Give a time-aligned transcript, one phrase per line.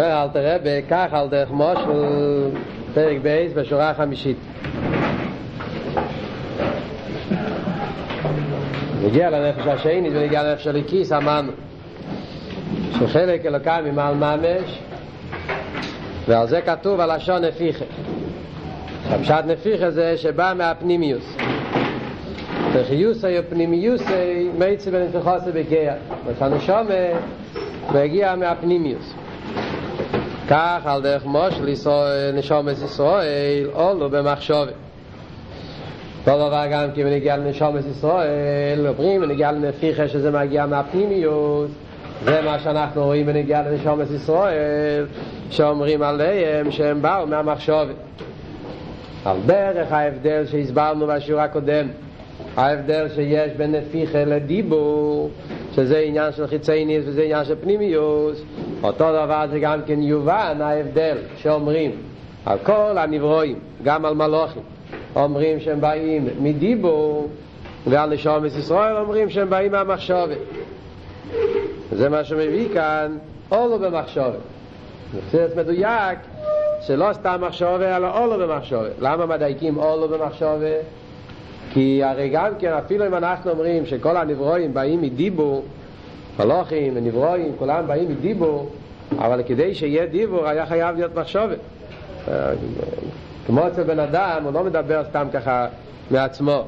[0.00, 2.50] אומר אל תראה בכך על דרך מושל
[2.94, 4.36] פרק בייס בשורה החמישית.
[9.04, 11.52] נגיע לנפש השני ונגיע לנפש הליקיס אמרנו.
[12.98, 14.80] שחלק אלוקאי ממעל ממש
[16.28, 17.84] ועל זה כתוב הלשון נפיחה.
[19.10, 21.36] הפשט נפיחה זה שבא מהפנימיוס.
[22.72, 25.94] וחיוסי ופנימיוסי מייצי בנפחוסי בגאה.
[26.26, 26.94] וחנושומי
[27.92, 29.14] והגיע מהפנימיוס
[30.50, 34.72] כך על דרך מושל ישראל, נשומת ישראל, עולו במחשובת.
[36.26, 41.68] אותו דבר גם כי מנגיע לנשומת ישראל, אומרים מנגיע לנפיחה שזה מגיע מהפנימיות,
[42.24, 45.06] זה מה שאנחנו רואים בנגיע לנשומת ישראל,
[45.50, 47.94] שאומרים עליהם שהם באו מהמחשובת.
[49.24, 51.88] על דרך ההבדל שהסברנו בשיעור הקודם,
[52.56, 55.30] ההבדל שיש בין נפיחה לדיבור,
[55.74, 58.42] שזה עניין של חיצייניס וזה עניין של פנימיוס,
[58.82, 61.90] אותו דבר זה גם כן יובן ההבדל שאומרים
[62.46, 64.62] על כל הנברואים, גם על מלוכים,
[65.16, 67.28] אומרים שהם באים מדיבור,
[67.86, 70.38] ועל נשומס ישראל אומרים שהם באים מהמחשובת.
[71.92, 73.16] זה מה שמביא כאן,
[73.52, 74.38] אולו במחשובת.
[75.30, 76.18] זה מדויק
[76.86, 78.90] שלא סתם מחשובת, אלא אולו במחשובת.
[79.00, 80.84] למה מדייקים אולו במחשובת?
[81.72, 85.64] כי הרי גם כן, אפילו אם אנחנו אומרים שכל הנברואים באים מדיבור,
[86.44, 88.70] מלוכים ונברואים, כולם באים מדיבור,
[89.18, 91.58] אבל כדי שיהיה דיבור היה חייב להיות מחשובת.
[93.46, 95.66] כמו אצל בן אדם, הוא לא מדבר סתם ככה
[96.10, 96.64] מעצמו.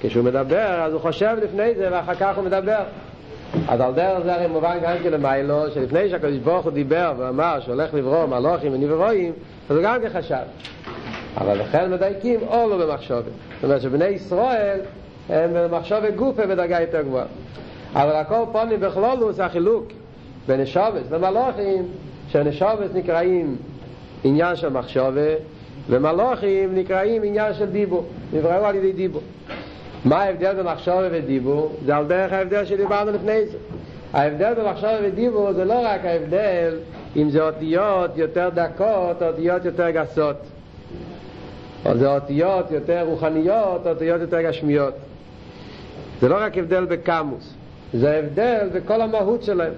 [0.00, 2.82] כשהוא מדבר, אז הוא חושב לפני זה ואחר כך הוא מדבר.
[3.68, 7.60] אז על דרך זה הרי מובן גם כן למיילו, שלפני שהקדוש ברוך הוא דיבר ואמר
[7.60, 9.32] שהולך לברוא מלוכים ונברואים,
[9.70, 10.36] אז הוא גם כן חשב.
[11.36, 13.24] אבל לכן מדייקים או לא במחשובת.
[13.24, 14.80] זאת אומרת שבני ישראל
[15.28, 17.24] הם במחשובת גופה בדרגה יותר גבוהה.
[17.94, 19.84] אבל הכל פונים בכלולו זה החילוק
[20.46, 21.84] בין נשובס ומלוכים,
[22.28, 23.56] שנשובס נקראים
[24.24, 25.38] עניין של מחשובת,
[25.88, 29.22] ומלוכים נקראים עניין של דיבור, נבראו על ידי דיבור.
[30.04, 31.76] מה ההבדל בין מחשובת ודיבור?
[31.84, 33.56] זה על דרך ההבדל שדיברנו לפני זה.
[34.12, 36.78] ההבדל בין מחשובת ודיבור זה לא רק ההבדל
[37.16, 40.36] אם זה אותיות יותר דקות או אותיות יותר גסות.
[41.86, 44.94] או זה אותיות יותר רוחניות, או אותיות יותר גשמיות.
[46.20, 47.54] זה לא רק הבדל בקמוס,
[47.94, 49.72] זה הבדל בכל המהות שלהם.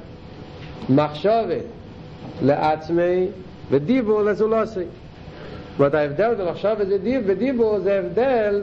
[0.88, 1.64] מחשובת
[2.42, 3.26] לעצמי
[3.70, 4.80] ודיבור לזולוסי.
[4.80, 6.86] זאת אומרת, ההבדל במחשובת
[7.26, 8.62] ודיבור זה הבדל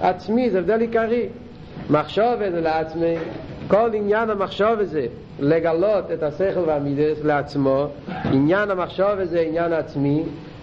[0.00, 1.28] עצמי, זה הבדל עיקרי.
[1.90, 3.14] מחשובת זה לעצמי,
[3.68, 5.06] כל עניין המחשובת זה
[5.40, 7.86] לגלות את השכל והמידס לעצמו,
[8.24, 10.22] עניין המחשובת זה עניין עצמי,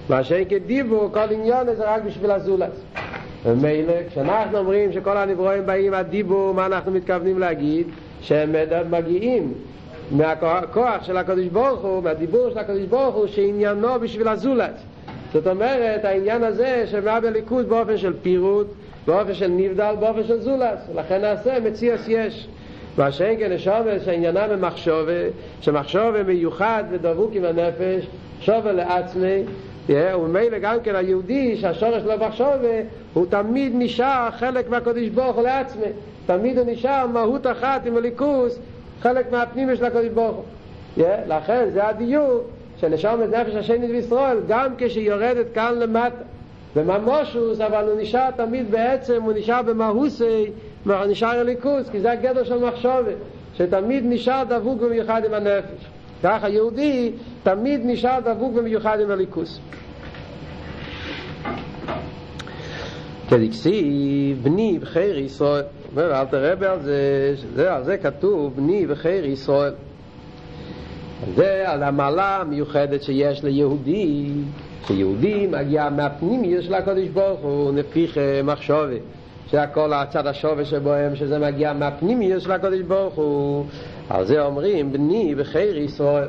[0.09, 2.83] מה שאין כדיבור, כל עניין זה רק בשביל הזולס.
[3.45, 7.87] ומילא, כשאנחנו אומרים שכל הנברואים באים מהדיבור, מה אנחנו מתכוונים להגיד?
[8.21, 8.55] שהם
[8.89, 9.53] מגיעים
[10.11, 14.75] מהכוח של הקדוש ברוך הוא, מהדיבור של הקדוש ברוך הוא, שעניינו בשביל הזולת.
[15.33, 18.67] זאת אומרת, העניין הזה שבא בליכוד באופן של פירוט,
[19.05, 20.79] באופן של נבדל, באופן של זולת.
[20.95, 22.47] לכן נעשה מציאס יש.
[22.97, 25.11] מה שאין כן נשובת שעניינה במחשובה,
[25.61, 28.07] שמחשובה מיוחד ודבוק עם הנפש,
[28.41, 29.43] שובה לעצמי,
[29.89, 32.81] וממילא גם כן היהודי שהשורש שלו מחשובה,
[33.13, 35.87] הוא תמיד נשאר חלק מהקדוש ברוך הוא לעצמי.
[36.25, 38.59] תמיד הוא נשאר מהות אחת עם הליכוס,
[39.01, 41.05] חלק מהפנימי של הקדוש ברוך הוא.
[41.27, 42.43] לכן זה הדיוק
[42.77, 46.23] שנשמת נפש השני בישראל, גם כשיורדת כאן למטה.
[46.75, 50.45] בממושוס, אבל הוא נשאר תמיד בעצם, הוא נשאר במהוסי,
[50.85, 53.15] הוא נשאר הליכוס, כי זה הגדר של מחשובת,
[53.57, 55.98] שתמיד נשאר דבוק במיוחד עם הנפש.
[56.23, 57.11] כך היהודי
[57.43, 59.59] תמיד נשאר דבוק במיוחד עם הליכוס.
[63.29, 69.25] כדקסיב בני בחיר ישראל אומר אל תראה על זה, שזה, על זה כתוב בני בחיר
[69.25, 69.73] ישראל.
[71.35, 74.29] זה על המעלה המיוחדת שיש ליהודי.
[74.87, 78.95] שיהודי מגיע מהפנימיות של הקודש ברוך הוא נפיח מחשובה
[79.47, 83.65] שהכל הצד השווה שבוהם שזה מגיע מהפנימיות של הקודש ברוך הוא
[84.09, 86.27] על זה אומרים בני בחיר ישראל.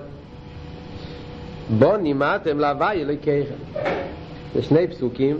[1.78, 3.54] בו נימדתם להווי אלוקיכם.
[4.54, 5.36] זה שני פסוקים.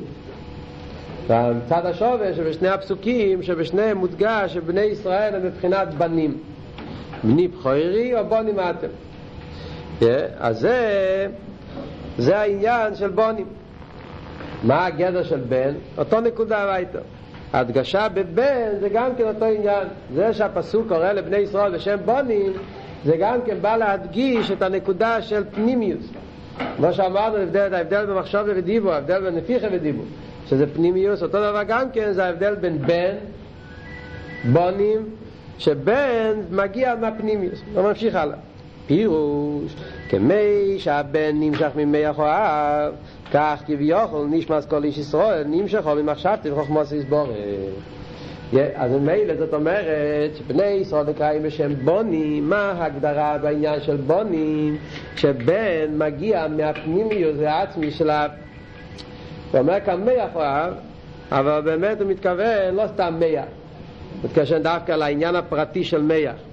[1.26, 6.38] והצד השווה שבשני הפסוקים שבשניהם מודגש שבני ישראל הם מבחינת בנים.
[7.25, 8.86] בני בכורי או בונים אתם
[10.00, 10.04] yeah,
[10.38, 11.26] אז זה
[12.19, 13.46] זה העניין של בונים.
[14.62, 15.75] מה הגדר של בן?
[15.98, 16.98] אותו נקודה הביתה
[17.52, 19.88] ההדגשה בבן זה גם כן אותו עניין.
[20.14, 22.52] זה שהפסוק קורא לבני ישראל בשם בונים
[23.05, 26.11] זה גם כן בא להדגיש את הנקודה של פנימיוס
[26.76, 30.05] כמו שאמרנו, ההבדל, ההבדל במחשב ודיבור, ההבדל בין נפיחה ודיבור.
[30.47, 33.14] שזה פנימיוס, אותו דבר גם כן זה ההבדל בין בן,
[34.53, 35.05] בונים,
[35.58, 38.37] שבן מגיע מהפנימיוס, לא ממשיך הלאה.
[38.90, 39.75] פירוש,
[40.08, 42.92] כמי שהבן נמשך ממח או אב,
[43.32, 47.37] כך כביכול נשמע כל איש ישראל נמשכו ממחשבתי וחוכמוס יסבורך.
[48.75, 54.76] אז ממילא זאת אומרת שבני ישראל נקראים בשם בונים, מה ההגדרה בעניין של בונים?
[55.16, 58.26] שבן מגיע מהפנימיות העצמי של ה...
[59.52, 60.75] הוא אומר כאן מח אוהב,
[61.32, 63.44] אבל באמת הוא מתכוון לא סתם מח,
[64.22, 66.50] הוא מתכוון דווקא לעניין הפרטי של מח.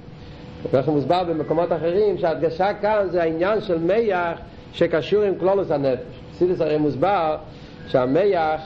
[0.73, 4.39] איך מוסבר במקומות אחרים שההדגשה כאן זה העניין של מח
[4.73, 6.19] שקשור עם כלולוס הנפש.
[6.33, 7.37] סידס הרי מוסבר
[7.87, 8.61] שהמח,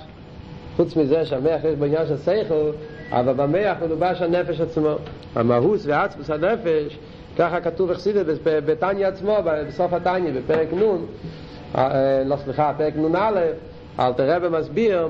[0.75, 2.71] חוץ מזה שהמח יש בעניין של שכל,
[3.11, 4.95] אבל במח מלובש הנפש עצמו.
[5.35, 6.97] המהוס ועצמוס הנפש,
[7.38, 11.05] ככה כתוב אכסידס בתניא עצמו, בסוף התניא, בפרק נ',
[12.25, 13.41] לא סליחה, פרק נ"א,
[13.99, 15.07] אלתר רבי מסביר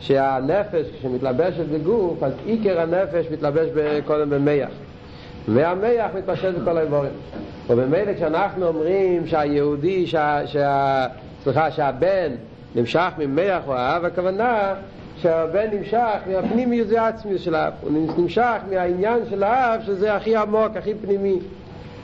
[0.00, 3.68] שהנפש כשמתלבשת בגוף, אז עיקר הנפש מתלבש
[4.06, 4.68] קודם במח.
[5.48, 7.12] והמח מתפשט בכל האיבורים.
[7.70, 11.06] ובמילא כשאנחנו אומרים שהיהודי, שה, שה,
[11.44, 12.32] סליחה, שהבן
[12.74, 14.74] נמשך ממח או האב, הכוונה
[15.16, 20.76] שהבן נמשך מהפנימיות זה עצמי של האב, הוא נמשך מהעניין של האב שזה הכי עמוק,
[20.76, 21.38] הכי פנימי.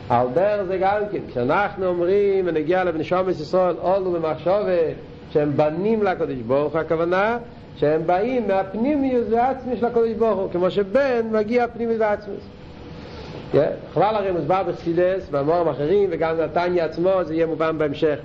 [0.09, 4.79] על דרך זה גם כן, כשאנחנו אומרים ונגיע לבנשום ישראל, עולו במחשובה
[5.31, 7.39] שהם בנים לקדוש ברוך הכוונה
[7.77, 12.35] שהם באים מהפנימיות והעצמי של הקדוש ברוך הוא, כמו שבן מגיע פנימיות ועצמי.
[13.55, 18.19] בכלל הרי מוסבר בחסידס, במורים אחרים, וגם נתניה עצמו, זה יהיה מובן בהמשך.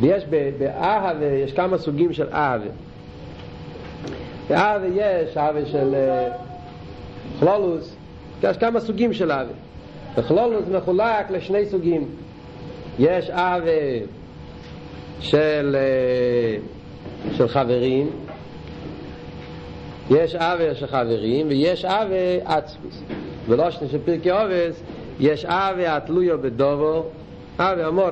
[0.00, 0.24] ויש
[0.58, 2.70] באהבה, יש כמה סוגים של אהבה.
[4.48, 5.94] באהבה יש אהבה של
[7.40, 7.96] כלולוס,
[8.42, 9.52] יש כמה סוגים של אהבה.
[10.16, 12.06] וכלולוס מחולק לשני סוגים.
[12.98, 13.70] יש אהבה
[15.20, 15.76] של,
[17.32, 18.10] של חברים,
[20.10, 22.14] יש אהבה של חברים, ויש אהבה
[22.44, 23.02] עצמוס.
[23.48, 24.82] ולושן של פרקי אובס,
[25.20, 27.02] יש אהבה התלויו בדובו,
[27.60, 28.10] אהבה אמור.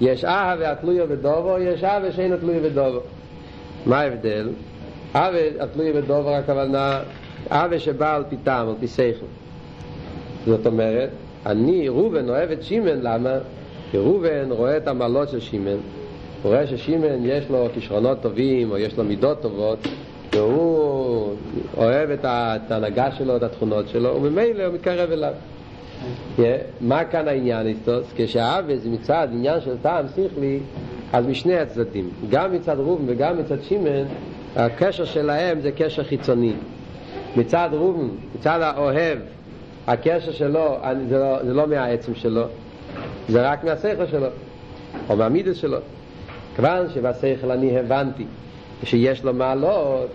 [0.00, 3.00] יש אהבה התלויו בדובו, יש אהבה שאין התלויו בדובו.
[3.86, 4.48] מה ההבדל?
[5.16, 7.00] אהבה התלויו בדובו, הכוונה,
[7.52, 9.26] אהבה שבא על פי טעם, על פי שכל.
[10.46, 11.10] זאת אומרת,
[11.46, 13.34] אני, ראובן, אוהב את שימן, למה?
[13.90, 15.76] כי ראובן רואה את המעלות של שימן,
[16.42, 19.78] הוא רואה ששימן יש לו כישרונות טובים, או יש לו מידות טובות,
[20.32, 20.89] והוא
[21.76, 22.24] אוהב את
[22.70, 25.32] ההנהגה שלו, את התכונות שלו, וממילא הוא מתקרב אליו.
[26.38, 26.40] Yeah,
[26.80, 27.92] מה כאן העניין איתו?
[28.16, 30.60] כשהאווה זה מצד עניין של טעם שכלי,
[31.12, 34.04] אז משני הצדדים, גם מצד רובן וגם מצד שימן,
[34.56, 36.52] הקשר שלהם זה קשר חיצוני.
[37.36, 39.18] מצד רובן, מצד האוהב,
[39.86, 40.76] הקשר שלו
[41.08, 42.44] זה לא, זה לא מהעצם שלו,
[43.28, 44.26] זה רק מהשכל שלו,
[45.08, 45.78] או מהמידס שלו.
[46.56, 48.24] כיוון שבשכל אני הבנתי
[48.84, 50.10] שיש לו מעלות,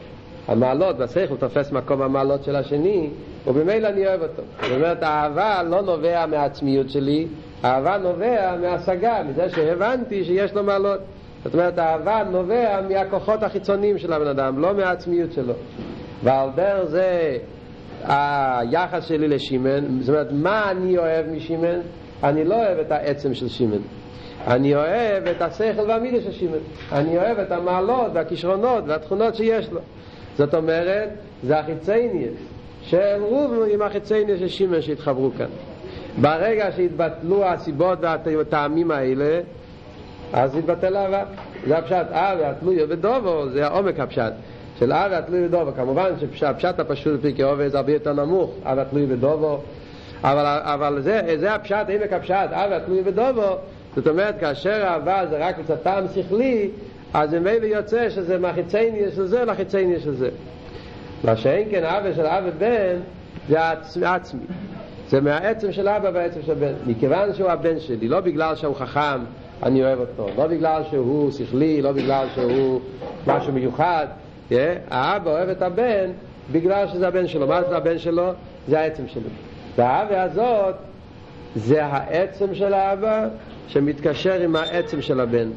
[0.48, 3.10] המעלות בשכל תופס מקום המעלות של השני,
[3.48, 4.42] ובמילא אני אוהב אותו.
[4.62, 7.28] זאת אומרת, האהבה לא נובע מהעצמיות שלי,
[7.64, 11.00] האהבה נובע מהשגה, מזה שהבנתי שיש לו מעלות.
[11.44, 15.54] זאת אומרת, האהבה נובע מהכוחות החיצוניים של הבן אדם, לא מהעצמיות שלו.
[16.24, 17.38] ועל דרך זה
[18.04, 21.80] היחס שלי לשימן, זאת אומרת, מה אני אוהב משימן?
[22.24, 23.82] אני לא אוהב את העצם של שימן.
[24.48, 26.58] אני אוהב את השכל והמידה של שימן.
[26.92, 29.80] אני אוהב את המעלות והכישרונות והתכונות שיש לו.
[30.38, 31.10] זאת אומרת,
[31.44, 32.34] זה החיצייניאס
[32.82, 35.46] של רוב עם החיצייניאס של שימן שהתחברו כאן.
[36.22, 39.40] ברגע שהתבטלו הסיבות והטעמים האלה,
[40.34, 41.24] אז התבטל אהבה.
[41.68, 44.34] זה הפשט, אהבה התלויה בדובו, זה העומק הפשט.
[44.80, 45.72] של אהבה התלוי בדובו.
[45.76, 49.60] כמובן שהפשט הפשוט בפרקי עובד זה הרבה יותר נמוך, אהבה התלוי בדובו.
[50.24, 53.56] אבל, אבל זה, זה הפשט, עמק הפשט, אהבה התלוי בדובו.
[53.96, 56.70] זאת אומרת, כאשר האהבה זה רק מצד טעם שכלי,
[57.16, 60.30] אז ממילא יוצא שזה מהחיצייני של זה לחיצייני של זה.
[61.24, 63.00] מה שאין כן אבא של אבא בן,
[63.84, 64.42] זה עצמי.
[65.10, 66.74] זה מהעצם של אבא והעצם של בן.
[66.86, 69.20] מכיוון שהוא הבן שלי, לא בגלל שהוא חכם,
[69.64, 70.30] אני אוהב אותו.
[70.38, 72.82] לא בגלל שהוא שכלי, לא בגלל שהוא
[73.28, 74.08] משהו מיוחד.
[74.50, 74.54] Yeah,
[74.90, 76.12] האבא אוהב את הבן
[76.52, 77.48] בגלל שזה הבן שלו.
[77.48, 78.32] מה זה הבן שלו?
[78.68, 79.30] זה העצם שלו.
[79.76, 80.76] והאבא הזאת
[81.56, 83.28] זה העצם של האבא
[83.68, 85.50] שמתקשר עם העצם של הבן.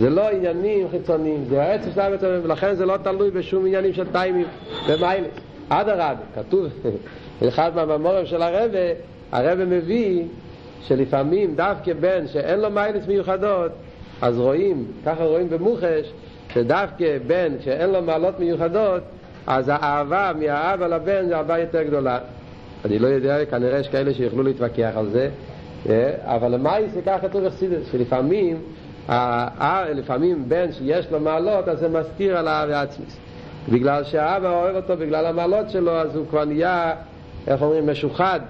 [0.00, 4.06] זה לא עניינים חיצוניים, זה העצם של האבא, ולכן זה לא תלוי בשום עניינים של
[4.12, 4.46] טיימים
[4.88, 5.28] ומיילס.
[5.68, 6.66] אדרבה, כתוב,
[7.48, 8.78] אחד מהממורים של הרבה,
[9.32, 10.24] הרבה מביא
[10.82, 13.72] שלפעמים דווקא בן שאין לו מיילס מיוחדות,
[14.22, 16.12] אז רואים, ככה רואים במוחש,
[16.52, 19.02] שדווקא בן שאין לו מעלות מיוחדות,
[19.46, 22.18] אז האהבה מהאבא לבן זה אהבה יותר גדולה.
[22.84, 25.30] אני לא יודע, כנראה יש כאלה שיוכלו להתווכח על זה,
[26.24, 28.56] אבל למאי זה ככה כתוב בחסידס, שלפעמים,
[29.94, 33.16] לפעמים בן שיש לו מעלות, אז זה מסתיר על האהבה עצמית.
[33.68, 36.94] בגלל שהאבא אוהב אותו בגלל המעלות שלו, אז הוא כבר נהיה,
[37.46, 38.40] איך אומרים, משוחד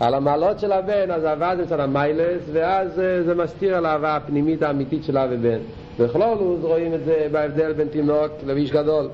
[0.00, 2.94] על המעלות של הבן, אז אהבה זה מצד המיילס, ואז
[3.26, 5.58] זה מסתיר על האהבה הפנימית האמיתית של אב ובן.
[5.98, 9.08] בכלולוס רואים את זה בהבדל בין תינוק לאיש גדול.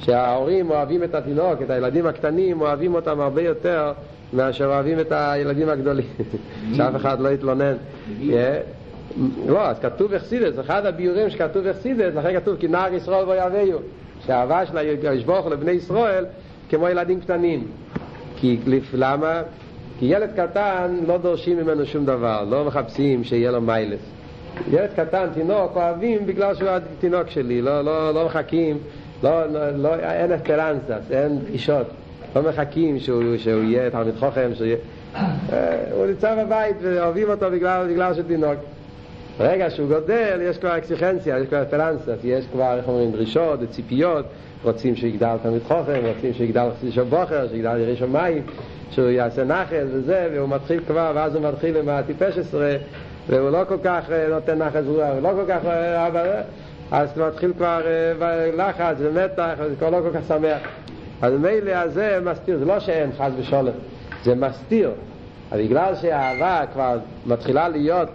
[0.00, 3.92] שההורים אוהבים את התינוק, את הילדים הקטנים, אוהבים אותם הרבה יותר
[4.32, 6.06] מאשר אוהבים את הילדים הגדולים.
[6.76, 7.74] שאף אחד לא יתלונן.
[9.46, 13.78] לא, אז כתוב אכסידס, אחד הביורים שכתוב אכסידס, לכן כתוב כי נער ישראל בו יביאו.
[14.26, 14.76] שהאהבה של
[15.08, 16.24] הישבוך לבני ישראל
[16.68, 17.66] כמו ילדים קטנים.
[18.36, 18.58] כי
[18.94, 19.42] למה?
[19.98, 24.00] כי ילד קטן לא דורשים ממנו שום דבר, לא מחפשים שיהיה לו מיילס.
[24.70, 28.78] ילד קטן, תינוק, אוהבים בגלל שהוא התינוק שלי, לא, לא, לא מחכים,
[29.22, 31.86] לא, לא, לא, אין אספרנסס, אין דרישות,
[32.36, 34.76] לא מחכים שהוא, שהוא יהיה תלמיד חוכם, שהוא יהיה...
[35.92, 38.58] הוא נמצא בבית ואוהבים אותו בגלל, בגלל שהוא תינוק.
[39.38, 44.26] ברגע שהוא גודל, יש כבר אקסיכנציה, יש כבר אספרנסס, יש כבר, איך אומרים, דרישות וציפיות,
[44.62, 48.42] רוצים שיגדל תלמיד חוכם, רוצים שיגדל חסיד בוחר, שיגדל ירי שמיים,
[48.90, 52.76] שהוא יעשה נחל וזה, והוא מתחיל כבר, ואז הוא מתחיל עם הטיפש עשרה,
[53.28, 55.60] והוא לא כל כך נותן נחל זרוע, הוא לא כל כך...
[56.90, 57.80] אז הוא מתחיל כבר
[58.56, 60.58] לחץ ומתח, וזה כבר לא כל כך שמח.
[61.22, 63.72] אז מילא הזה מסתיר, זה לא שאין חס ושולם,
[64.24, 64.90] זה מסתיר.
[65.52, 68.08] בגלל שהאהבה כבר מתחילה להיות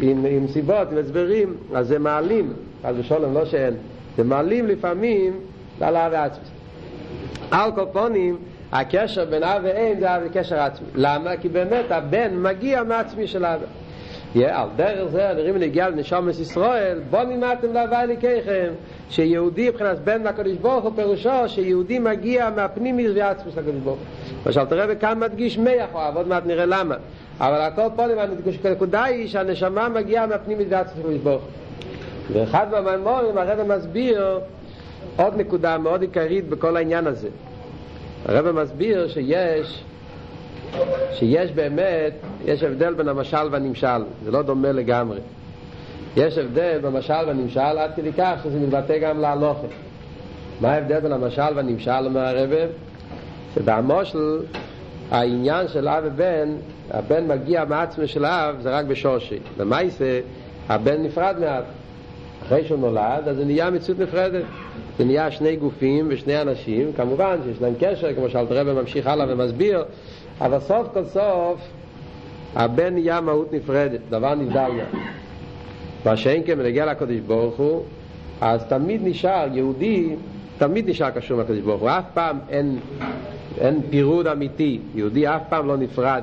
[0.00, 3.74] עם, עם סיבות, עם הסברים, אז זה מעלים, חס ושולם, לא שאין,
[4.16, 5.32] זה מעלים לפעמים
[5.80, 6.48] על אהבה עצמית.
[7.50, 8.36] על קופונים,
[8.72, 10.86] הקשר בין אב ואם זה אב וקשר עצמי.
[10.94, 11.36] למה?
[11.36, 13.66] כי באמת הבן מגיע מעצמי של אבא.
[14.40, 18.72] על דרך זה נראים נגיע לנשומס ישראל בוא נמדתם להווי לקחם
[19.10, 24.06] שיהודי מבחינת בן לקדוש ברוך הוא פירושו שיהודי מגיע מהפנימיס ועצמוס לקדוש ברוך הוא
[24.46, 26.94] למשל תראה בכאן מדגיש מייח עוד מעט נראה למה
[27.40, 28.04] אבל הכל פה
[28.64, 31.42] הנקודה היא שהנשמה מגיעה מהפנימיס ועצמוס לקדוש ברוך
[32.32, 34.40] ואחד מהמימורים הרב מסביר
[35.16, 37.28] עוד נקודה מאוד עיקרית בכל העניין הזה
[38.26, 39.84] הרב מסביר שיש
[41.12, 42.12] שיש באמת,
[42.44, 45.20] יש הבדל בין המשל והנמשל, זה לא דומה לגמרי.
[46.16, 49.66] יש הבדל במשל והנמשל עד כדי כך שזה מתבטא גם להלוכה.
[50.60, 52.56] מה ההבדל בין המשל והנמשל, אומר הרבה?
[53.54, 54.38] שבמושל
[55.10, 56.48] העניין של אב ובן,
[56.90, 59.38] הבן מגיע מעצמו של אב, זה רק בשורשי.
[59.58, 60.20] למעשה,
[60.68, 61.64] הבן נפרד מאב.
[62.46, 64.44] אחרי שהוא נולד, אז זה נהיה מציאות נפרדת.
[64.98, 69.84] זה נהיה שני גופים ושני אנשים, כמובן שיש להם קשר, כמו שאלתרבה ממשיך הלאה ומסביר,
[70.40, 71.60] אבל סוף כל סוף
[72.54, 75.00] הבן נהיה מהות נפרדת, דבר נבדל גם.
[76.04, 77.82] מה שאין כן בנגיע לקדוש ברוך הוא,
[78.40, 80.14] אז תמיד נשאר, יהודי
[80.58, 82.78] תמיד נשאר קשור לקדוש ברוך הוא, אף פעם אין,
[83.60, 86.22] אין פירוד אמיתי, יהודי אף פעם לא נפרד.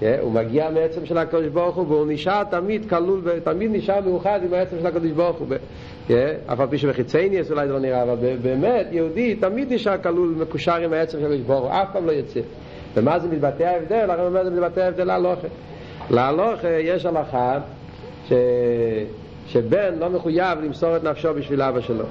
[0.00, 4.40] Yeah, הוא מגיע מעצם של הקדוש ברוך הוא והוא נשאר תמיד כלול, תמיד נשאר מאוחד
[4.44, 5.48] עם העצם של הקדוש ברוך הוא
[6.08, 6.12] yeah,
[6.52, 10.74] אף על פי שבחיצייניאס אולי זה לא נראה אבל באמת יהודי תמיד נשאר כלול מקושר
[10.74, 12.40] עם העצם של הקדוש ברוך הוא אף פעם לא יוצא
[12.94, 14.10] ומה זה מתבטא ההבדל?
[14.10, 15.48] הרב אומר זה מתבטא ההבדל להלוכה.
[16.10, 17.58] להלוכה יש הלכה
[18.28, 18.32] ש...
[19.46, 22.04] שבן לא מחויב למסור את נפשו בשביל אבא שלו.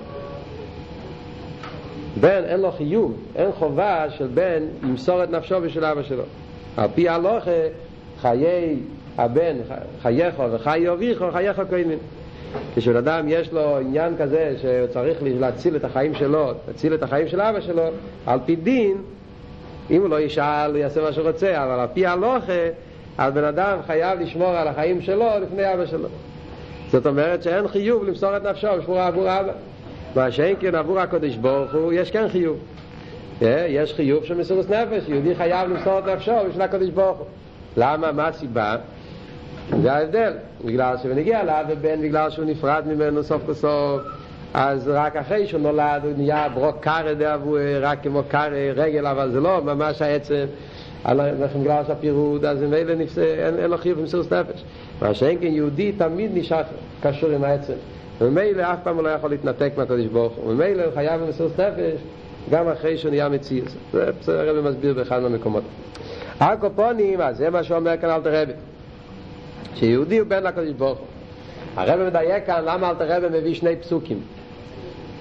[2.20, 6.24] בן אין לו חיוב, אין חובה של בן למסור את נפשו בשביל אבא שלו.
[6.80, 7.52] על פי הלוכה
[8.22, 8.76] חיי
[9.18, 9.56] הבן,
[10.02, 11.98] חייך וחיי אביך, חייך קיימים.
[12.76, 17.42] כשבן יש לו עניין כזה שהוא צריך להציל את החיים שלו, להציל את החיים של
[17.42, 17.84] אבא שלו,
[18.26, 18.98] על פי דין
[19.90, 22.70] אם הוא לא ישאל, הוא יעשה מה שהוא רוצה, אבל על פי הלוכה,
[23.18, 26.08] אז בן אדם חייב לשמור על החיים שלו לפני אבא שלו.
[26.92, 29.52] זאת אומרת שאין חיוב למסור את נפשו בשמורה עבור אבא.
[30.16, 32.58] מה שאין כן עבור הקודש ברוך הוא, יש כן חיוב.
[33.42, 37.26] יש חיוב של מסירות נפש, יהודי חייב למסור את נפשו בשביל הקודש ברוך הוא.
[37.78, 38.12] למה?
[38.12, 38.76] מה הסיבה?
[39.82, 40.34] זה ההבדל.
[40.66, 44.02] בגלל שבנגיע לאב ובן, בגלל שהוא נפרד ממנו סוף כל סוף.
[44.54, 49.32] אז רק אחרי שהוא נולד הוא נהיה ברוק קארה דאבו, רק כמו קארה רגל, אבל
[49.32, 50.46] זה לא ממש העצם.
[51.06, 54.64] לכן בגלל שהפירוד, אז אם אלה נפסה, אין, אין לו חיוב במסירות נפש.
[55.02, 56.62] מה שאין כן יהודי תמיד נשאר
[57.02, 57.74] קשור עם העצם.
[58.22, 60.52] וממילא אף פעם הוא לא יכול להתנתק מהקדוש ברוך הוא.
[60.52, 62.02] וממילא הוא חייב במסירות נפש
[62.52, 63.62] גם אחרי שהוא נהיה מציא.
[63.94, 65.64] זה בסדר הרבי מסביר באחד מהמקומות.
[66.40, 68.52] הקופונים, אז זה מה שאומר כאן אלתר רבי.
[69.76, 71.08] שיהודי הוא בן לקדוש ברוך הוא.
[71.76, 74.20] הרב מדייק כאן למה אלתר רבי מביא שני פסוקים.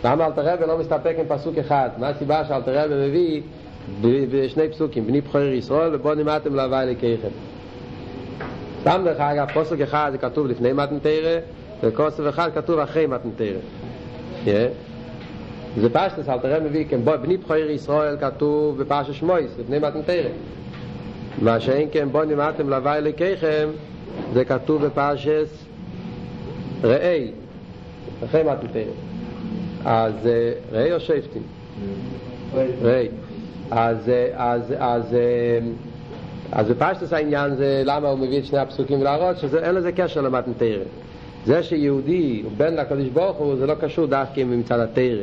[0.04, 1.88] למה אלתר רבי לא מסתפק עם פסוק אחד?
[1.98, 7.28] מה הסיבה שאלתר רבי מביא בשני פסוקים, בני בכור ישראל ובוא נמדתם להווי לקייכם.
[8.80, 11.38] סתם דרך אגב, פסוק אחד זה כתוב לפני מתן תרא,
[11.82, 14.68] וכוסף אחד כתוב אחרי מתן תרא.
[15.80, 20.28] זה פשטס, אלתר רבי מביא, כן, בני בכור ישראל כתוב בפרשת שמויס, לפני מתן תרא.
[21.42, 23.68] מה שאין כן בוא נמדתם להווי לקייכם,
[24.32, 25.46] זה כתוב בפרשת
[26.84, 27.30] ראי,
[28.24, 28.82] אחרי מתן תרא.
[29.84, 30.28] אז
[30.72, 31.42] ראי או שפטים?
[32.82, 33.08] ראי.
[33.70, 35.16] אז, אז, אז
[36.52, 40.84] אז בפשטוס העניין זה למה הוא מביא את שני הפסוקים להראות שאין לזה קשר למתנתרא.
[41.46, 45.22] זה שיהודי הוא בן לקדוש ברוך הוא זה לא קשור דווקא מצד התרא.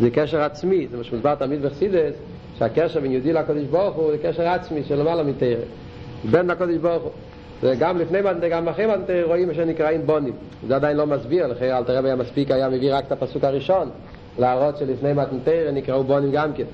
[0.00, 2.14] זה קשר עצמי, זה מה שמוסבר תמיד בחסידס,
[2.58, 5.54] שהקשר בין יהודי לקדוש ברוך הוא זה קשר עצמי של למעלה מתרא.
[6.30, 7.12] בן לקדוש ברוך הוא.
[7.62, 10.32] וגם לפני מתנתרא, גם אחרי מתנתרא רואים שנקראים בונים.
[10.68, 13.90] זה עדיין לא מסביר, לכן אל תראה היה מספיק היה מביא רק את הפסוק הראשון,
[14.38, 16.64] להראות שלפני מתנתרא נקראו בונים גם כן.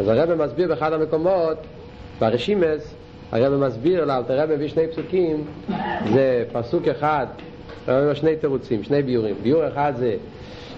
[0.00, 1.56] אז הרב מסביר באחד המקומות,
[2.20, 2.94] ברשימס,
[3.32, 5.44] הרב מסביר לאלתר רב מביא שני פסוקים,
[6.12, 7.26] זה פסוק אחד,
[7.88, 9.34] אומר שני תירוצים, שני ביורים.
[9.42, 10.16] ביור אחד זה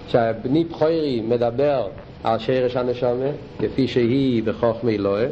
[0.08, 1.88] שהבני בכוירי מדבר
[2.24, 5.26] על שרש הנשומה, כפי שהיא בחוכמי אלוהי.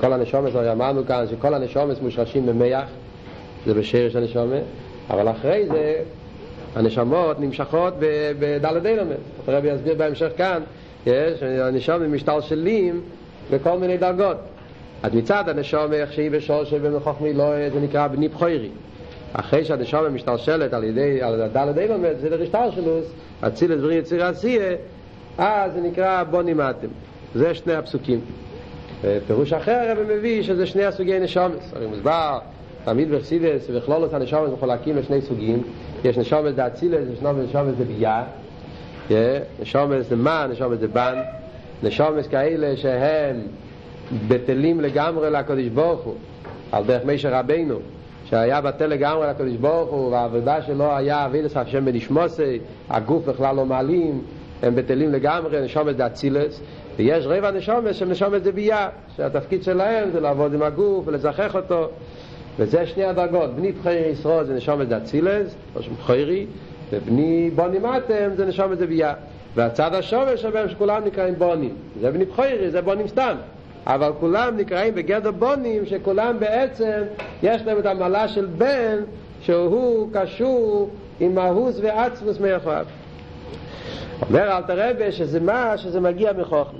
[0.00, 2.88] כל הנשומס, אמרנו כאן שכל הנשומס מושרשים במח,
[3.66, 4.56] זה בשרש הנשומה,
[5.10, 6.02] אבל אחרי זה
[6.74, 7.94] הנשמות נמשכות
[8.38, 9.16] בדלת אילומס.
[9.46, 10.62] הרבי יסביר בהמשך כאן,
[11.06, 13.00] יש, הנשומים משתלשלים
[13.50, 14.36] בכל מיני דרגות.
[15.02, 18.70] אז מצד הנשום איך שהיא בשורש ובמחוכמי לא זה נקרא בני בכוירי
[19.32, 22.70] אחרי שהנשום משתלשלת על ידי, על הדלת אילומד זה לרשתר
[23.46, 24.76] אצילת בריא יציר עשייה
[25.38, 26.88] אז זה נקרא בוני מאתם
[27.34, 28.20] זה שני הפסוקים.
[29.26, 32.38] פירוש אחר הרב מביא שזה שני הסוגי נשומס הרי מוסבר
[32.84, 35.62] תמיד בחסידס וכלולות הנשומס מחולקים לשני סוגים.
[36.04, 38.24] יש נשומס זה אצילת, יש נשומס זה ביה
[39.62, 41.18] נשומס זה מה, נשומס זה בן
[41.82, 43.40] נשומס כאלה שהם
[44.28, 46.14] בטלים לגמרי לקדוש ברוך הוא
[46.72, 47.78] על דרך מישר רבינו
[48.34, 52.58] שהיה בטל לגמרי לקדוש ברוך הוא והעבודה שלו היה אבילס השם בנשמוסי
[52.90, 54.20] הגוף בכלל לא מעלים
[54.62, 56.60] הם בטלים לגמרי נשומת זה אצילס.
[56.96, 61.88] ויש רבע נשומת שהם נשומת זה ביה שהתפקיד שלהם זה לעבוד עם הגוף ולזכח אותו.
[62.58, 66.46] וזה שני הדרגות בני בחיר ישרוד זה נשומת זה אצילס שם בחירי
[66.92, 69.14] ובני בוני מאתם זה נשומת זה ביה
[69.54, 73.34] והצד השומש שבהם שכולם נקראים בונים זה בני בחירי זה בונים סתם
[73.86, 77.02] אבל כולם נקראים בגדר בונים שכולם בעצם
[77.42, 78.96] יש להם את המעלה של בן
[79.40, 82.84] שהוא קשור עם מהוס ועצמוס מיוחד
[84.28, 86.78] אומר אל תרבה שזה מה שזה מגיע מחוכמה.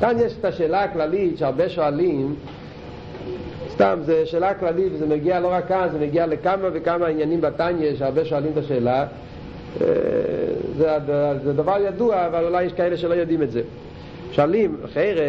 [0.00, 2.34] כאן יש את השאלה הכללית שהרבה שואלים.
[3.72, 7.96] סתם, זו שאלה כללית וזה מגיע לא רק כאן, זה מגיע לכמה וכמה עניינים בתניא
[7.96, 9.06] שהרבה שואלים את השאלה.
[10.76, 10.98] זה,
[11.44, 13.62] זה דבר ידוע אבל אולי יש כאלה שלא יודעים את זה.
[14.32, 15.24] שואלים, חיירה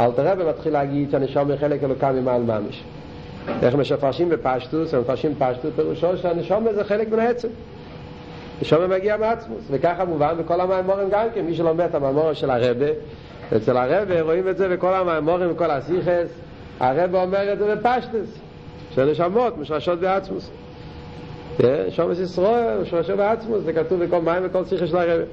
[0.00, 2.84] אלתר רבי מתחיל להגיד שהנשום היא חלק אלוקה ממעל ממש.
[3.62, 7.48] איך מפרשים בפשטוס, הם מפרשים פשטוס, פירושו שהנשום זה חלק מן העצם.
[8.62, 12.86] נשום מגיע מעצמוס, וככה מובן בכל המאמורים גם כן, מי שלומד את המאמורים של הרבה
[13.56, 16.28] אצל הרבה רואים את זה בכל המאמורים, בכל הסיכס
[16.80, 18.38] הרבה אומר את זה בפשטוס
[18.94, 20.50] שנשמות משרשות בעצמוס.
[21.88, 25.24] שומס ישראל, משרשות בעצמוס, זה כתוב בכל מים וכל סיכס של הרבה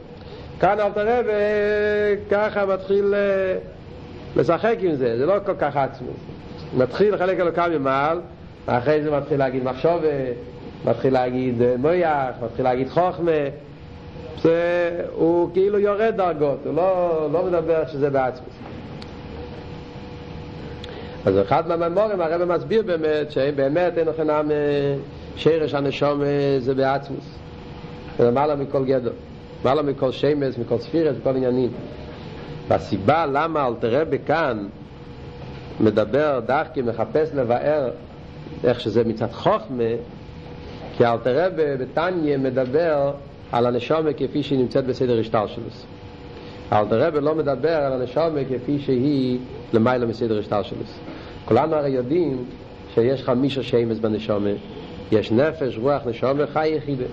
[0.59, 1.31] כאן אלתר רבי
[2.31, 3.13] ככה מתחיל
[4.35, 6.17] לשחק עם זה, זה לא כל כך עצמוס.
[6.77, 8.19] מתחיל חלק אלוקה ממעל,
[8.65, 10.01] אחרי זה מתחיל להגיד מחשוב,
[10.85, 13.31] מתחיל להגיד מויח, מתחיל להגיד חוכמה.
[14.41, 18.53] זה, הוא כאילו יורד דרגות, הוא לא, לא מדבר שזה בעצמוס.
[21.25, 24.27] אז אחד מהממורים הרב מסביר באמת שבאמת אין לכם
[25.35, 26.21] שרש הנשום
[26.59, 27.25] זה בעצמוס.
[28.17, 29.13] זה למעלה מכל גדול,
[29.61, 31.69] למעלה מכל שמש, מכל ספירס, מכל עניינים.
[32.71, 34.67] והסיבה למה אלתר רבי כאן
[35.79, 37.89] מדבר דווקא מחפש לבאר
[38.63, 39.83] איך שזה מצד חוכמה
[40.97, 43.11] כי אלתר רבי בתניא מדבר
[43.51, 45.63] על הנשומה כפי שהיא נמצאת בסדר השטר שלו.
[46.73, 49.39] אלתר רבי לא מדבר על הנשומה כפי שהיא
[49.73, 50.83] למעלה מסדר השטר שלו.
[51.45, 52.45] כולנו הרי יודעים
[52.93, 54.49] שיש חמישה שמש בנשומה.
[55.11, 57.05] יש נפש, רוח, נשומה, חי יחידה.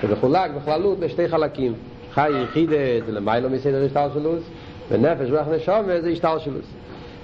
[0.00, 1.72] שמחולק בכללות לשתי חלקים.
[2.14, 4.34] חי יחידה זה למעלה מסדר השטר שלו
[4.90, 6.66] ונפש רוח נשומה זה השתל שלוס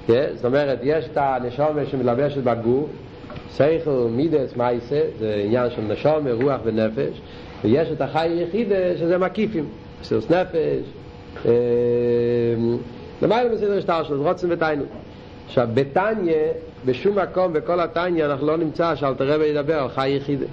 [0.08, 2.90] זאת אומרת יש את הנשומה שמלבשת בגוף
[3.50, 7.20] סייכל מידס מייסה זה עניין של נשומה רוח ונפש
[7.64, 9.64] ויש את החי יחידה שזה מקיפים
[10.02, 10.86] סילס נפש
[13.22, 14.84] למעלה מסדר השתל שלוס רוצים ותיינו
[15.46, 16.52] עכשיו בתניה
[16.84, 20.46] בשום מקום בכל התניה אנחנו לא נמצא שאלתר רבי ידבר על חי יחידה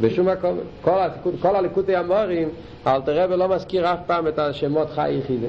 [0.00, 0.58] בשום מקום
[1.40, 2.48] כל, הליקוטי המורים
[2.86, 5.46] אלתר רבי לא מזכיר אף פעם את השמות חי יחידה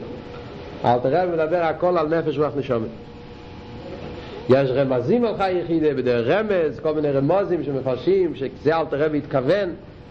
[0.86, 2.88] אלתר רבי מדבר הכל על נפש רוח נשומת.
[4.50, 9.70] יש רמזים על חי יחידה בדרך רמז כל מיני רמוזים שמפרשים שזה אלתר רבי התכוון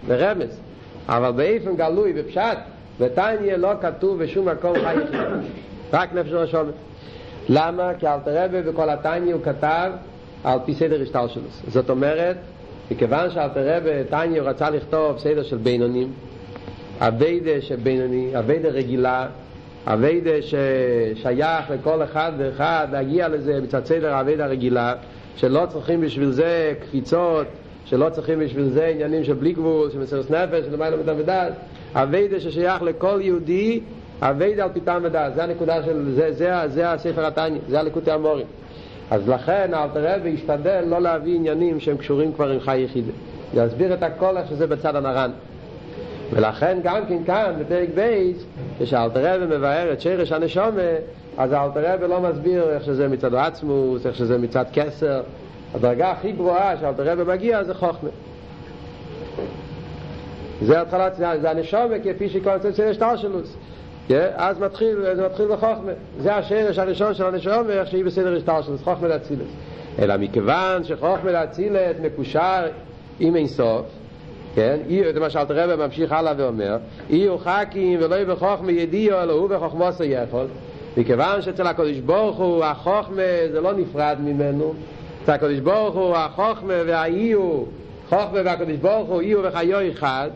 [0.08, 0.60] לרמז
[1.08, 2.58] אבל באיפן גלוי בפשט
[3.00, 5.36] בתניה לא כתוב בשום מקום חי יחידה
[5.92, 6.74] רק נפש רוח נשומת.
[7.48, 7.92] למה?
[7.98, 9.90] כי אלתר רבי בכל התניה הוא כתב
[10.44, 11.42] על פי סדר השטל שלו.
[11.68, 12.36] זאת אומרת
[12.90, 16.12] מכיוון שאלתר רבי תניה רצה לכתוב סדר של בינונים
[17.00, 19.26] אביידה של בינוני, אביידה רגילה
[19.86, 24.94] אביידה ששייך לכל אחד ואחד להגיע לזה מצד סדר האביידה הרגילה
[25.36, 27.46] שלא צריכים בשביל זה קפיצות
[27.84, 31.52] שלא צריכים בשביל זה עניינים של בלי גבול, של מסירות נפש, של למעלה מטעם ודעת.
[31.94, 33.80] עבודה ששייך לכל יהודי
[34.22, 35.34] עבודה על פי טעם ודעת.
[35.34, 38.46] זה הנקודה של, זה, זה, זה הספר התניא, זה הליקוטי אמרים
[39.10, 43.04] אז לכן אלטר רבי ישתדל לא להביא עניינים שהם קשורים כבר עם חיה יחידה.
[43.54, 45.30] להסביר את הכל איך שזה בצד הנר"ן.
[46.30, 48.44] ולכן גם כן כאן בפרק בית
[48.78, 50.82] כשאלטר רבי מבאר את שורש הנשמה
[51.38, 55.22] אז אלטר רבי לא מסביר איך שזה מצד עצמות איך שזה מצד כתר.
[55.74, 58.10] הדרגה הכי גבוהה שאלתר רבי מגיע זה חוכמה.
[60.62, 63.56] זה התחלת, זה הנשומה כפי שכל צד של השטלשלוס
[64.34, 68.78] אז מתחיל, זה מתחיל בחוכמה זה השרש הראשון של הנשום איך שהיא בסדר השטר של
[68.78, 69.46] חוכמה להצילת
[69.98, 72.66] אלא מכיוון שחוכמה להצילת מקושר
[73.20, 73.86] עם אינסוף
[74.54, 74.78] כן,
[75.14, 76.76] זה מה שאלת רבא ממשיך הלאה ואומר
[77.10, 80.46] יהיו חכים ולא בחוכמה ידיעו אלא הוא בחוכמה עושה יכול
[80.96, 84.74] מכיוון שאצל הקדוש ברוך הוא החוכמה זה לא נפרד ממנו
[85.22, 87.62] אצל הקדוש ברוך הוא החוכמה והאיו
[88.08, 90.30] חוכמה והקדוש ברוך הוא איו וחיו אחד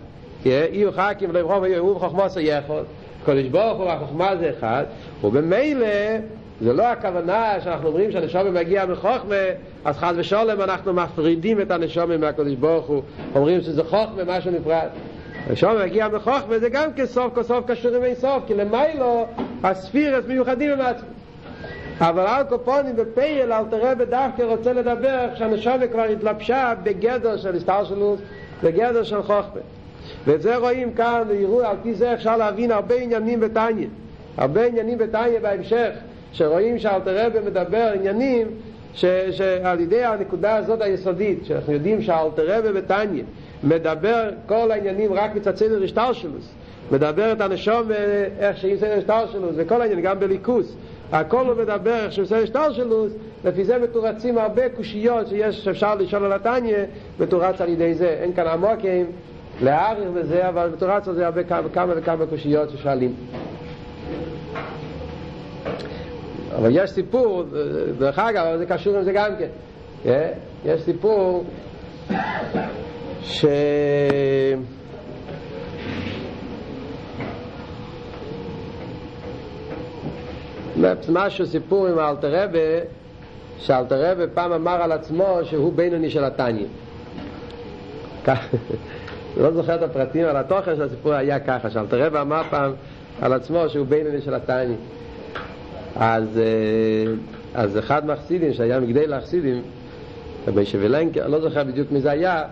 [0.45, 2.83] יהיו חכים ולא הוא בחוכמה יכול
[3.29, 4.85] הקדוש ברוך הוא החוכמה זה אחד
[5.25, 5.87] ובמילא
[6.61, 9.35] זה לא הכוונה שאנחנו אומרים שהנשום מגיע מחוכמה
[9.85, 13.03] אז חד ושולם אנחנו מפרידים את הנשום מהקדוש ברוך הוא.
[13.35, 14.89] אומרים שזה חוכמה משהו נפרד.
[15.47, 19.27] הנשום מגיע מחוכמה זה גם כסוף כסוף קשור עם אינסוף כי למיילו
[19.65, 21.09] הספירס מיוחדים עם עצמם
[22.01, 27.85] אבל על קופונים בפייל אל תראה בדווקא רוצה לדבר כשהנשום כבר התלבשה בגדר של הסתר
[27.85, 28.17] שלו
[28.63, 29.61] בגדר של חוכמה
[30.29, 33.87] ואת זה רואים כאן, ויראו, על פי זה אפשר להבין הרבה עניינים בתניא.
[34.37, 35.91] הרבה עניינים בתניא בהמשך,
[36.33, 38.47] שרואים שאלתר רבי מדבר עניינים
[38.95, 43.23] ש, שעל ידי הנקודה הזאת היסודית, שאנחנו יודעים שאלתר רבי בתניא
[43.65, 46.49] מדבר כל העניינים רק מצד סדר השטלשלוס,
[46.93, 47.91] מדבר את הנשום
[48.39, 50.77] איך שהיא סדר השטלשלוס, וכל העניינים, גם בליכוס.
[51.13, 53.13] הכל הוא מדבר איך שהוא עושה השטלשלוס,
[53.45, 56.77] לפי זה מתורצים הרבה קושיות שיש, שאפשר לשאול על התניא,
[57.21, 58.09] מתורץ על ידי זה.
[58.09, 59.07] אין כאן עמוקים,
[59.63, 61.43] להעריך בזה, אבל בתורה זה הרבה
[61.73, 63.15] כמה וכמה קושיות ששואלים.
[66.57, 67.45] אבל יש סיפור,
[67.99, 69.49] דרך אגב, זה קשור עם זה גם כן.
[70.65, 71.45] יש סיפור
[73.23, 73.45] ש...
[81.09, 82.59] משהו סיפור עם האלתר רבה
[83.59, 86.67] שאלתר רבה פעם אמר על עצמו שהוא בינוני של התניא
[89.39, 92.73] לא זוכר את הפרטים, אבל התוכן של הסיפור היה ככה, שאלתר רב אמר פעם
[93.21, 94.77] על עצמו שהוא בינוני של התניא.
[95.97, 96.41] אז,
[97.55, 99.63] אז אחד מהחסידים שהיה מגדל החסידים,
[100.49, 102.43] רבי שבלנקר, לא זוכר בדיוק מי זה היה,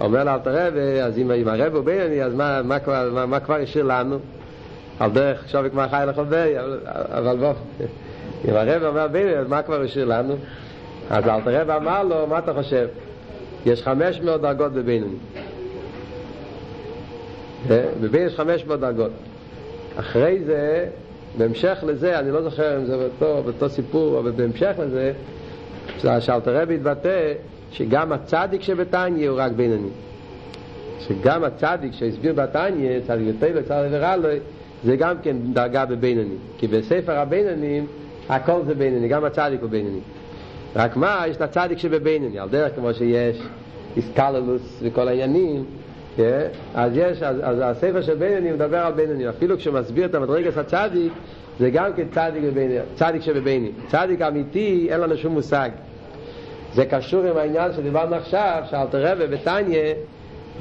[0.00, 3.40] אומר לאלתר רב, אז אם, אם הרב הוא בינוני, אז מה, מה, מה, מה, מה
[3.40, 4.18] כבר השאיר לנו?
[5.00, 6.54] על דרך שובק מה חי לחובי,
[7.08, 7.52] אבל, בוא,
[8.48, 10.34] אם הרב אומר בינוני, אז מה כבר השאיר לנו?
[11.10, 12.88] אז אלתר רב אמר לו, מה אתה חושב?
[13.66, 15.16] יש חמש מאות דרגות בבינוני.
[17.68, 19.10] בבין יש חמש מאות דרגות
[19.96, 20.86] אחרי זה
[21.38, 25.12] בהמשך לזה, אני לא זוכר אם זה באותו, באותו סיפור אבל בהמשך לזה
[25.98, 27.32] שאלתר רבי התבטא
[27.72, 29.88] שגם הצדיק שבתניא הוא רק בינוני
[31.00, 34.28] שגם הצדיק שהסביר בתניא צדיק יותר וצדיק ורע לו
[34.84, 37.86] זה גם כן דרגה בבינוני כי בספר הבינונים
[38.28, 40.00] הכל זה בינוני גם הצדיק הוא בינוני
[40.76, 43.42] רק מה, יש את הצדיק שבבינוני על דרך כמו שיש
[43.96, 45.64] איסקללוס וכל העניינים
[46.74, 51.12] אז יש, אז, אז הספר של בינוני מדבר על בינוני אפילו כשמסביר את המדרגס הצדיק
[51.58, 55.70] זה גם כן צדיק, בביני, צדיק שבביני צדיק אמיתי אין לנו שום מושג.
[56.74, 59.94] זה קשור עם העניין שדיברנו עכשיו שאלתר רבי בתניא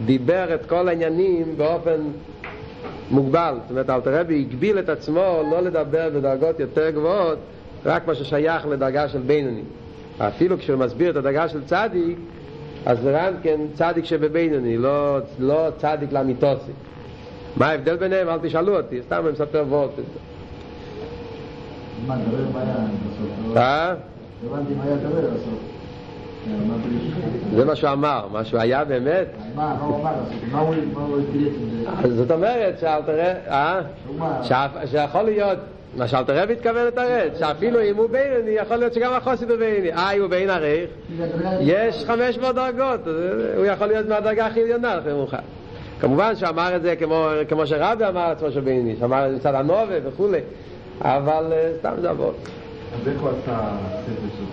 [0.05, 2.01] דיבר את כל העניינים באופן
[3.11, 3.53] מוגבל.
[3.61, 7.37] זאת אומרת אלתר רבי הגביל את עצמו לא לדבר בדרגות יותר גבוהות
[7.85, 9.61] רק מה ששייך לדרגה של בינוני
[10.17, 12.17] אפילו כשהוא מסביר את הדרגה של צדיק
[12.85, 16.71] אז זה גם כן צדיק שבבינוני, לא, לא צדיק לאמיתוסי.
[17.57, 18.29] מה ההבדל ביניהם?
[18.29, 19.89] אל תשאלו אותי, סתם אני מספר וורט.
[22.07, 22.75] מה, דבר מה היה
[23.07, 23.57] בסוף?
[23.57, 23.93] אה?
[24.45, 25.59] הבנתי מה היה דבר בסוף.
[27.55, 29.27] זה מה שהוא אמר, מה שהוא היה באמת.
[29.55, 30.13] מה הוא אמר?
[30.51, 30.75] מה הוא
[32.01, 32.15] זה?
[32.15, 33.81] זאת אומרת, שאל תראה, אה?
[34.85, 35.59] שיכול להיות...
[35.97, 39.93] מה שאלתר רבי התכוון לתרץ, שאפילו אם הוא בינוני, יכול להיות שגם החוסית הוא בינוני.
[39.93, 40.89] אה, הוא בין ערך,
[41.59, 42.99] יש חמש מאות דרגות,
[43.57, 45.37] הוא יכול להיות מהדרגה הכי עליונה, לפי מאוחר.
[45.99, 49.55] כמובן שאמר את זה כמו, כמו שרבי אמר עצמו של בינוני, שאמר את זה מצד
[49.55, 50.39] הנובה וכולי,
[51.01, 52.33] אבל סתם זה עבוד.
[52.93, 53.59] אז איך הוא עשה
[54.05, 54.43] ספר של